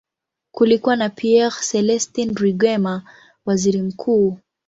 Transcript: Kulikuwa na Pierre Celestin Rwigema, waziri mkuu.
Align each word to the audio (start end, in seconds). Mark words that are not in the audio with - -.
Kulikuwa 0.51 0.95
na 0.95 1.09
Pierre 1.09 1.55
Celestin 1.71 2.35
Rwigema, 2.35 3.03
waziri 3.45 3.81
mkuu. 3.81 4.37